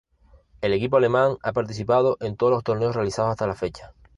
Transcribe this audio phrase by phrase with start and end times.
[0.61, 3.93] El equipo alemán ha participado en todos los torneos realizados hasta la fecha.